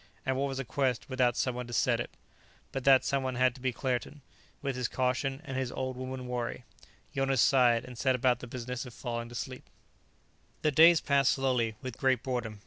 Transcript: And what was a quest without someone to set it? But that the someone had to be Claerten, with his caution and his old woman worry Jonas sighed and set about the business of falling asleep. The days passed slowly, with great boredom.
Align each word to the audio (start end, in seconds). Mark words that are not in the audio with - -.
And 0.25 0.35
what 0.35 0.47
was 0.47 0.57
a 0.57 0.65
quest 0.65 1.07
without 1.11 1.37
someone 1.37 1.67
to 1.67 1.73
set 1.73 1.99
it? 1.99 2.09
But 2.71 2.85
that 2.85 3.01
the 3.03 3.07
someone 3.07 3.35
had 3.35 3.53
to 3.53 3.61
be 3.61 3.71
Claerten, 3.71 4.21
with 4.59 4.75
his 4.75 4.87
caution 4.87 5.43
and 5.45 5.55
his 5.55 5.71
old 5.71 5.95
woman 5.95 6.25
worry 6.27 6.63
Jonas 7.13 7.39
sighed 7.39 7.85
and 7.85 7.95
set 7.95 8.15
about 8.15 8.39
the 8.39 8.47
business 8.47 8.83
of 8.87 8.95
falling 8.95 9.29
asleep. 9.29 9.69
The 10.63 10.71
days 10.71 11.01
passed 11.01 11.33
slowly, 11.33 11.75
with 11.83 11.99
great 11.99 12.23
boredom. 12.23 12.59